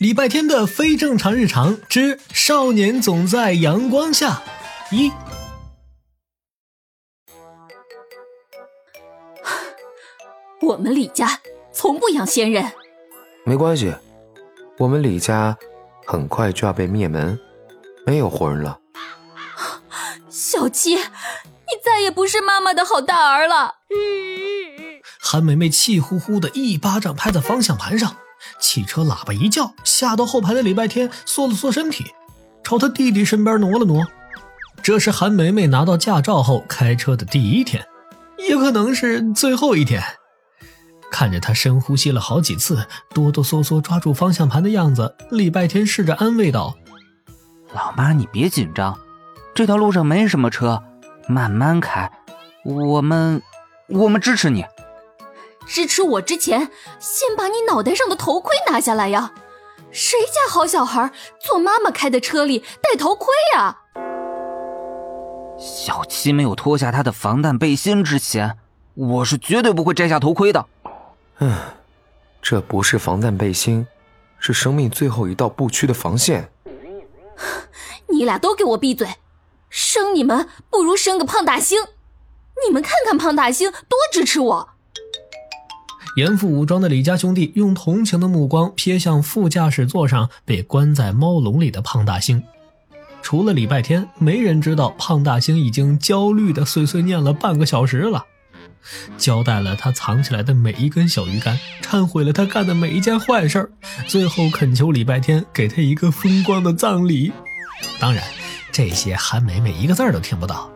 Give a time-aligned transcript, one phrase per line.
[0.00, 4.42] 礼拜天的非正常日常之少年总在阳光下
[4.90, 5.12] 一。
[10.62, 11.38] 我们李家
[11.70, 12.72] 从不养闲人，
[13.44, 13.94] 没关系，
[14.78, 15.58] 我们李家
[16.06, 17.38] 很快就要被灭门，
[18.06, 18.80] 没有活人了。
[20.30, 21.02] 小七，你
[21.84, 23.74] 再也不是妈妈的好大儿了。
[25.20, 28.16] 韩梅梅气呼呼的一巴掌拍在方向盘上。
[28.58, 32.04] 汽车喇叭一叫，吓到后排的礼拜天缩了缩身体，
[32.62, 34.06] 朝他弟弟身边挪了挪。
[34.82, 37.86] 这是韩梅梅拿到驾照后开车的第一天，
[38.38, 40.02] 也可能是最后一天。
[41.10, 46.76] 看着他深呼吸了好几次，哆哆嗦嗦抓住方向盘的样子，礼拜天试着安慰道
[47.74, 48.98] ：“老妈，你别紧张，
[49.54, 50.82] 这条路上没什么车，
[51.28, 52.10] 慢慢开，
[52.64, 53.42] 我们，
[53.88, 54.64] 我们支持你。”
[55.70, 59.32] 支持我之前，先把你脑袋上的头盔拿下来呀！
[59.92, 63.78] 谁家好小孩坐妈妈开的车里戴头盔呀？
[65.56, 68.58] 小七没有脱下他的防弹背心之前，
[68.94, 70.66] 我是绝对不会摘下头盔的。
[71.38, 71.56] 嗯，
[72.42, 73.86] 这不是防弹背心，
[74.40, 76.50] 是生命最后一道不屈的防线。
[78.10, 79.06] 你俩都给我闭嘴！
[79.68, 81.80] 生你们不如生个胖大星！
[82.66, 84.70] 你们看看胖大星多支持我！
[86.16, 92.42] 严复武装的李家兄弟用同情的目光瞥向副驾驶座上被关在猫笼里的胖大星。
[93.22, 98.24] 除了礼拜天，没人知道胖大星已经焦虑的碎碎念了半个小时了，
[99.18, 103.70] 交代了他藏起来的每一根小鱼干，忏悔了他干的每一件坏事
[104.06, 107.30] 最后恳求礼拜天给他一个风光的葬礼。
[108.00, 108.24] 当然，
[108.72, 110.68] 这些韩梅梅一个字都听不到。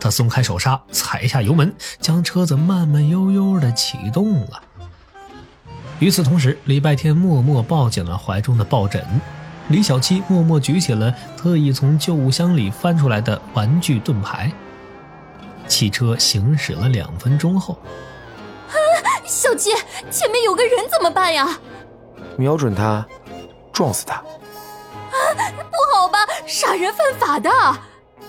[0.00, 4.60] 他松开手刹，踩下油门，将车子慢慢悠悠地启动了。
[6.00, 9.02] 与此同时，礼拜天默默抱紧了怀中的抱枕，
[9.68, 14.52] 李小七默默举起了特意从旧物箱里翻出来的玩具盾牌。
[15.66, 17.78] 汽车行驶了两分钟后，
[18.68, 18.74] 啊，
[19.24, 19.70] 小七，
[20.10, 21.58] 前面有个人怎么办呀？
[22.36, 23.06] 瞄准他，
[23.72, 24.16] 撞死他。
[24.16, 25.16] 啊，
[25.70, 27.50] 不好吧，杀人犯法的。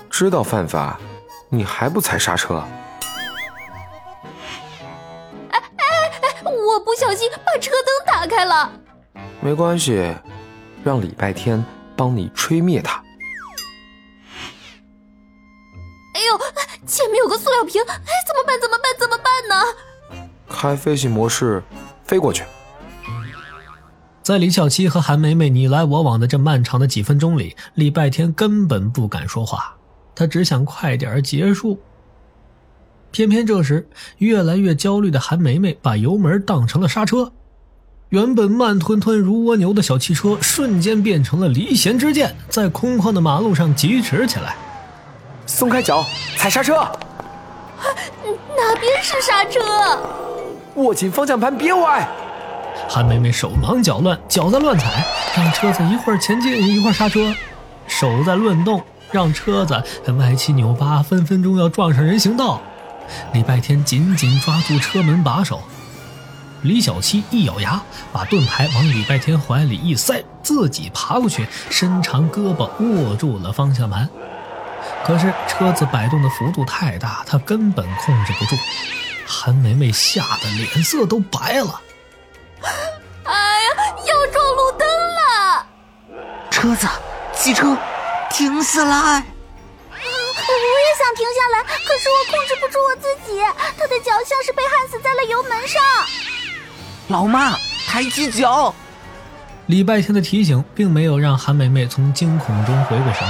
[0.09, 0.97] 知道犯法，
[1.49, 2.63] 你还不踩刹车？
[6.51, 8.71] 我不小心把车灯打开了，
[9.41, 10.15] 没关系，
[10.83, 11.63] 让礼拜天
[11.95, 13.03] 帮你吹灭它。
[16.13, 16.37] 哎呦，
[16.85, 18.59] 前面有个塑料瓶，哎，怎么办？
[18.61, 18.95] 怎么办？
[18.99, 19.65] 怎么办呢？
[20.47, 21.61] 开飞行模式，
[22.03, 22.43] 飞过去。
[24.21, 29.75] 在李小七和韩梅梅你来我往的这漫长的几分钟里，礼拜天根本不敢说话，
[30.15, 31.79] 他只想快点结束。
[33.15, 33.87] 偏偏这时，
[34.17, 37.31] 越来越焦虑的韩梅梅把油门当成了刹车，
[38.09, 44.57] 原本慢吞吞如蜗牛的小汽车瞬间变成了离弦之箭，在空旷的马路上疾驰起来。
[45.45, 46.05] 松开脚，
[46.35, 46.73] 踩刹车。
[46.73, 49.61] 哪边是刹车？
[50.75, 52.05] 握紧方向盘，别歪。
[52.89, 55.05] 韩梅梅手忙脚乱，脚在乱踩，
[55.37, 57.33] 让车子一会儿前进一会儿刹车，
[57.87, 59.81] 手在乱动，让车子
[60.17, 62.61] 歪七扭八，分分钟要撞上人行道。
[63.33, 65.61] 礼拜天紧紧抓住车门把手，
[66.61, 74.09] 李小七一咬牙，把盾牌往礼拜天怀里一塞，自己爬过去，伸长胳膊握住了方向盘。
[75.03, 78.55] 可是车子摆动的幅度太大，他根本控制不住。
[79.27, 81.81] 韩梅梅吓得脸色都白了。
[83.23, 83.69] 哎呀，
[84.07, 85.65] 要撞路灯了！
[86.51, 86.87] 车子，
[87.33, 87.75] 汽车，
[88.31, 89.23] 停下来！
[91.15, 93.39] 停下来，可是我控制不住我自己。
[93.77, 95.81] 他的脚像是被焊死在了油门上。
[97.07, 97.55] 老妈，
[97.87, 98.75] 抬起脚！
[99.67, 103.27] 礼拜天的提醒并没有让韩梅梅从惊恐中回过神，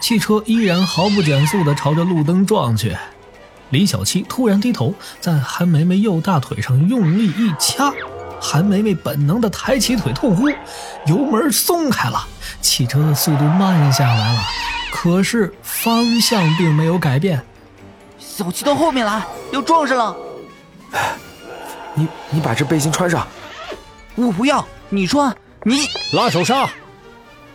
[0.00, 2.96] 汽车依然毫不减速地朝着路灯撞去。
[3.70, 7.90] 李小七突然低头，在韩梅梅右大腿上用力一掐，
[8.40, 10.50] 韩梅梅本能地抬起腿痛呼，
[11.06, 12.28] 油门松开了，
[12.60, 14.40] 汽车的速度慢下来了。
[14.94, 17.42] 可是方向并没有改变，
[18.18, 20.14] 小七到后面来，要撞上了。
[21.94, 23.26] 你你把这背心穿上，
[24.14, 25.34] 我不要，你穿。
[25.64, 26.68] 你拉手刹。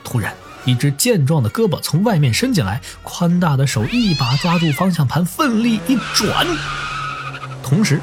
[0.04, 0.34] 突然，
[0.66, 6.46] 一只健壮的胳膊从外面伸进来，宽大的手一把抓住方向盘，奋力一转，
[7.64, 8.02] 同时。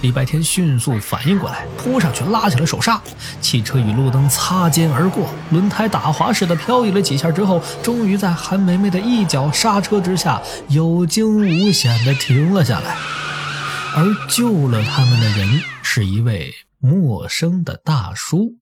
[0.00, 3.00] 礼拜天迅速反应过来，扑上去拉起了手刹，
[3.40, 12.96] 汽车与路灯擦肩而过，轮胎打滑似的漂移了几下之后，终于在韩梅梅的一脚刹车之下有惊无险的停了下来。
[13.96, 18.54] 而救了他们的人是一位陌生的大叔。